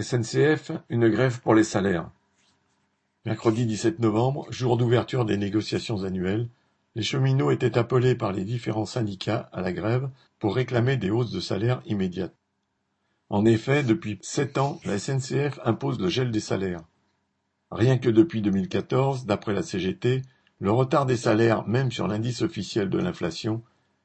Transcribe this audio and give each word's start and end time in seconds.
SNCF, 0.00 0.70
une 0.90 1.08
grève 1.08 1.40
pour 1.40 1.56
les 1.56 1.64
salaires. 1.64 2.08
Mercredi 3.24 3.66
17 3.66 3.98
novembre, 3.98 4.46
jour 4.50 4.76
d'ouverture 4.76 5.24
des 5.24 5.36
négociations 5.36 6.04
annuelles, 6.04 6.48
les 6.94 7.02
cheminots 7.02 7.50
étaient 7.50 7.76
appelés 7.76 8.14
par 8.14 8.30
les 8.30 8.44
différents 8.44 8.86
syndicats 8.86 9.48
à 9.52 9.60
la 9.60 9.72
grève 9.72 10.08
pour 10.38 10.54
réclamer 10.54 10.96
des 10.96 11.10
hausses 11.10 11.32
de 11.32 11.40
salaire 11.40 11.82
immédiates. 11.84 12.36
En 13.28 13.44
effet, 13.44 13.82
depuis 13.82 14.20
sept 14.22 14.56
ans, 14.56 14.80
la 14.84 15.00
SNCF 15.00 15.58
impose 15.64 15.98
le 15.98 16.08
gel 16.08 16.30
des 16.30 16.40
salaires. 16.40 16.84
Rien 17.72 17.98
que 17.98 18.08
depuis 18.08 18.40
2014, 18.40 19.26
d'après 19.26 19.52
la 19.52 19.64
CGT, 19.64 20.22
le 20.60 20.70
retard 20.70 21.06
des 21.06 21.16
salaires, 21.16 21.66
même 21.66 21.90
sur 21.90 22.06
l'indice 22.06 22.42
officiel 22.42 22.88
de 22.88 22.98
l'inflation, 22.98 23.62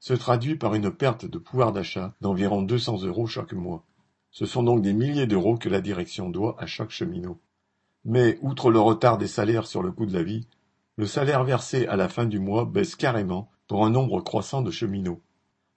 se 0.00 0.14
traduit 0.14 0.56
par 0.56 0.74
une 0.74 0.90
perte 0.90 1.26
de 1.26 1.38
pouvoir 1.38 1.72
d'achat 1.72 2.14
d'environ 2.20 2.62
200 2.62 3.04
euros 3.04 3.28
chaque 3.28 3.52
mois. 3.52 3.84
Ce 4.36 4.44
sont 4.44 4.62
donc 4.62 4.82
des 4.82 4.92
milliers 4.92 5.26
d'euros 5.26 5.56
que 5.56 5.70
la 5.70 5.80
direction 5.80 6.28
doit 6.28 6.56
à 6.58 6.66
chaque 6.66 6.90
cheminot. 6.90 7.40
Mais, 8.04 8.38
outre 8.42 8.70
le 8.70 8.78
retard 8.78 9.16
des 9.16 9.28
salaires 9.28 9.66
sur 9.66 9.82
le 9.82 9.90
coût 9.90 10.04
de 10.04 10.12
la 10.12 10.22
vie, 10.22 10.46
le 10.96 11.06
salaire 11.06 11.42
versé 11.42 11.86
à 11.86 11.96
la 11.96 12.10
fin 12.10 12.26
du 12.26 12.38
mois 12.38 12.66
baisse 12.66 12.96
carrément 12.96 13.50
pour 13.66 13.86
un 13.86 13.88
nombre 13.88 14.20
croissant 14.20 14.60
de 14.60 14.70
cheminots. 14.70 15.22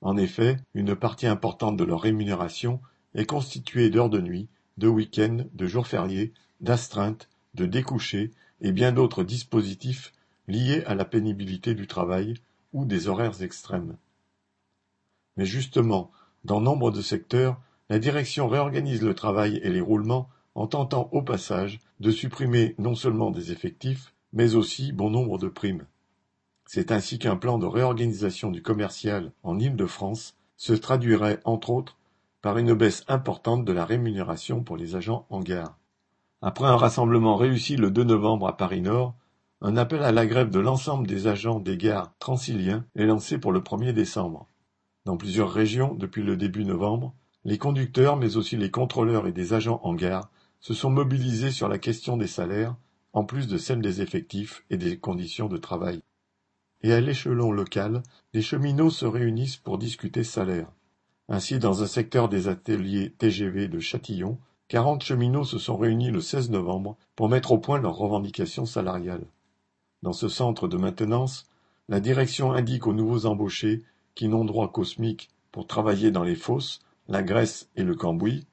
En 0.00 0.16
effet, 0.16 0.56
une 0.72 0.96
partie 0.96 1.26
importante 1.26 1.76
de 1.76 1.84
leur 1.84 2.00
rémunération 2.00 2.80
est 3.14 3.26
constituée 3.26 3.90
d'heures 3.90 4.08
de 4.08 4.22
nuit, 4.22 4.48
de 4.78 4.88
week-ends, 4.88 5.44
de 5.52 5.66
jours 5.66 5.86
fériés, 5.86 6.32
d'astreintes, 6.62 7.28
de 7.52 7.66
découchés 7.66 8.30
et 8.62 8.72
bien 8.72 8.90
d'autres 8.90 9.22
dispositifs 9.22 10.14
liés 10.48 10.82
à 10.86 10.94
la 10.94 11.04
pénibilité 11.04 11.74
du 11.74 11.86
travail 11.86 12.32
ou 12.72 12.86
des 12.86 13.06
horaires 13.06 13.42
extrêmes. 13.42 13.98
Mais 15.36 15.44
justement, 15.44 16.10
dans 16.46 16.62
nombre 16.62 16.90
de 16.90 17.02
secteurs, 17.02 17.60
la 17.88 17.98
direction 17.98 18.48
réorganise 18.48 19.02
le 19.02 19.14
travail 19.14 19.60
et 19.62 19.70
les 19.70 19.80
roulements 19.80 20.28
en 20.54 20.66
tentant 20.66 21.08
au 21.12 21.22
passage 21.22 21.80
de 22.00 22.10
supprimer 22.10 22.74
non 22.78 22.94
seulement 22.94 23.30
des 23.30 23.52
effectifs, 23.52 24.14
mais 24.32 24.54
aussi 24.54 24.92
bon 24.92 25.10
nombre 25.10 25.38
de 25.38 25.48
primes. 25.48 25.86
C'est 26.66 26.90
ainsi 26.90 27.18
qu'un 27.18 27.36
plan 27.36 27.58
de 27.58 27.66
réorganisation 27.66 28.50
du 28.50 28.60
commercial 28.60 29.32
en 29.44 29.58
Île-de-France 29.58 30.36
se 30.56 30.72
traduirait, 30.72 31.40
entre 31.44 31.70
autres, 31.70 31.96
par 32.42 32.58
une 32.58 32.74
baisse 32.74 33.04
importante 33.08 33.64
de 33.64 33.72
la 33.72 33.84
rémunération 33.84 34.62
pour 34.62 34.76
les 34.76 34.96
agents 34.96 35.26
en 35.30 35.40
gare. 35.40 35.76
Après 36.42 36.66
un 36.66 36.76
rassemblement 36.76 37.36
réussi 37.36 37.76
le 37.76 37.90
2 37.90 38.04
novembre 38.04 38.48
à 38.48 38.56
Paris-Nord, 38.56 39.14
un 39.62 39.76
appel 39.76 40.02
à 40.02 40.12
la 40.12 40.26
grève 40.26 40.50
de 40.50 40.60
l'ensemble 40.60 41.06
des 41.06 41.28
agents 41.28 41.60
des 41.60 41.76
gares 41.76 42.12
transiliens 42.18 42.84
est 42.94 43.06
lancé 43.06 43.38
pour 43.38 43.52
le 43.52 43.60
1er 43.60 43.92
décembre. 43.92 44.46
Dans 45.06 45.16
plusieurs 45.16 45.50
régions, 45.50 45.94
depuis 45.94 46.22
le 46.22 46.36
début 46.36 46.64
novembre, 46.64 47.14
les 47.46 47.58
conducteurs, 47.58 48.16
mais 48.16 48.36
aussi 48.36 48.56
les 48.56 48.72
contrôleurs 48.72 49.28
et 49.28 49.32
des 49.32 49.54
agents 49.54 49.80
en 49.84 49.94
gare, 49.94 50.28
se 50.58 50.74
sont 50.74 50.90
mobilisés 50.90 51.52
sur 51.52 51.68
la 51.68 51.78
question 51.78 52.16
des 52.16 52.26
salaires, 52.26 52.74
en 53.12 53.22
plus 53.22 53.46
de 53.46 53.56
celle 53.56 53.80
des 53.80 54.02
effectifs 54.02 54.64
et 54.68 54.76
des 54.76 54.98
conditions 54.98 55.46
de 55.46 55.56
travail. 55.56 56.02
Et 56.82 56.92
à 56.92 57.00
l'échelon 57.00 57.52
local, 57.52 58.02
les 58.34 58.42
cheminots 58.42 58.90
se 58.90 59.06
réunissent 59.06 59.58
pour 59.58 59.78
discuter 59.78 60.24
salaire. 60.24 60.66
Ainsi, 61.28 61.60
dans 61.60 61.84
un 61.84 61.86
secteur 61.86 62.28
des 62.28 62.48
ateliers 62.48 63.14
TGV 63.16 63.68
de 63.68 63.78
Châtillon, 63.78 64.38
40 64.66 65.04
cheminots 65.04 65.44
se 65.44 65.58
sont 65.58 65.76
réunis 65.76 66.10
le 66.10 66.20
16 66.20 66.50
novembre 66.50 66.96
pour 67.14 67.28
mettre 67.28 67.52
au 67.52 67.58
point 67.58 67.78
leurs 67.78 67.96
revendications 67.96 68.66
salariales. 68.66 69.26
Dans 70.02 70.12
ce 70.12 70.28
centre 70.28 70.66
de 70.66 70.76
maintenance, 70.76 71.44
la 71.88 72.00
direction 72.00 72.50
indique 72.50 72.88
aux 72.88 72.92
nouveaux 72.92 73.26
embauchés 73.26 73.84
qui 74.16 74.26
n'ont 74.26 74.44
droit 74.44 74.72
qu'au 74.72 74.82
SMIC 74.82 75.30
pour 75.52 75.68
travailler 75.68 76.10
dans 76.10 76.24
les 76.24 76.34
fosses 76.34 76.80
la 77.08 77.22
Grèce 77.22 77.70
et 77.76 77.84
le 77.84 77.94
Cambouis, 77.94 78.46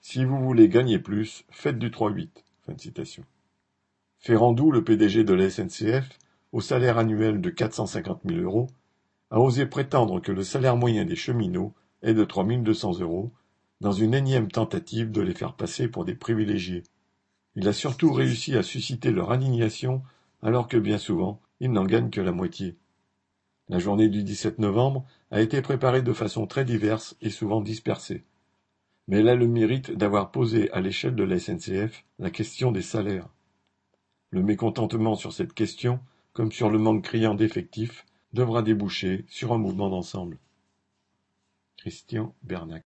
si 0.00 0.24
vous 0.24 0.38
voulez 0.38 0.68
gagner 0.68 0.98
plus, 0.98 1.44
faites 1.50 1.78
du 1.78 1.90
3-8. 1.90 2.28
Fin 2.64 2.72
de 2.72 2.80
citation. 2.80 3.24
Ferrandou, 4.18 4.70
le 4.70 4.84
PDG 4.84 5.24
de 5.24 5.34
la 5.34 5.50
SNCF, 5.50 6.08
au 6.52 6.60
salaire 6.60 6.98
annuel 6.98 7.40
de 7.40 7.50
450 7.50 8.20
000 8.24 8.40
euros, 8.40 8.68
a 9.30 9.40
osé 9.40 9.66
prétendre 9.66 10.20
que 10.20 10.32
le 10.32 10.44
salaire 10.44 10.76
moyen 10.76 11.04
des 11.04 11.16
cheminots 11.16 11.74
est 12.02 12.14
de 12.14 12.24
3 12.24 12.44
200 12.44 13.00
euros, 13.00 13.32
dans 13.80 13.92
une 13.92 14.14
énième 14.14 14.50
tentative 14.50 15.10
de 15.10 15.20
les 15.20 15.34
faire 15.34 15.54
passer 15.54 15.88
pour 15.88 16.04
des 16.04 16.14
privilégiés. 16.14 16.84
Il 17.56 17.68
a 17.68 17.72
surtout 17.72 18.12
réussi 18.12 18.56
à 18.56 18.62
susciter 18.62 19.10
leur 19.10 19.32
indignation, 19.32 20.02
alors 20.42 20.68
que 20.68 20.76
bien 20.76 20.98
souvent, 20.98 21.40
ils 21.60 21.72
n'en 21.72 21.84
gagnent 21.84 22.10
que 22.10 22.20
la 22.20 22.32
moitié. 22.32 22.76
La 23.68 23.78
journée 23.78 24.08
du 24.08 24.22
17 24.22 24.58
novembre 24.58 25.04
a 25.30 25.40
été 25.40 25.62
préparée 25.62 26.02
de 26.02 26.12
façon 26.12 26.46
très 26.46 26.64
diverse 26.64 27.16
et 27.20 27.30
souvent 27.30 27.60
dispersée. 27.60 28.24
Mais 29.08 29.18
elle 29.18 29.28
a 29.28 29.34
le 29.34 29.46
mérite 29.46 29.92
d'avoir 29.92 30.30
posé 30.30 30.70
à 30.72 30.80
l'échelle 30.80 31.14
de 31.14 31.24
la 31.24 31.38
SNCF 31.38 32.04
la 32.18 32.30
question 32.30 32.72
des 32.72 32.82
salaires. 32.82 33.28
Le 34.30 34.42
mécontentement 34.42 35.14
sur 35.14 35.32
cette 35.32 35.52
question, 35.52 36.00
comme 36.32 36.52
sur 36.52 36.70
le 36.70 36.78
manque 36.78 37.04
criant 37.04 37.34
d'effectifs, 37.34 38.06
devra 38.32 38.62
déboucher 38.62 39.24
sur 39.28 39.52
un 39.52 39.58
mouvement 39.58 39.90
d'ensemble. 39.90 40.38
Christian 41.76 42.34
Bernac 42.42 42.80